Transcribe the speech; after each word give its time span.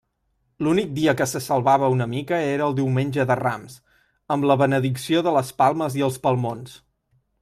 L'únic 0.67 0.87
dia 0.99 1.13
que 1.17 1.25
se 1.31 1.41
salvava 1.47 1.89
una 1.95 2.07
mica 2.13 2.39
era 2.55 2.69
el 2.69 2.75
Diumenge 2.79 3.27
de 3.33 3.37
Rams, 3.41 3.75
amb 4.37 4.49
la 4.53 4.57
benedicció 4.63 5.23
de 5.29 5.35
les 5.37 5.53
palmes 5.63 5.99
i 6.01 6.07
els 6.09 6.19
palmons. 6.25 6.75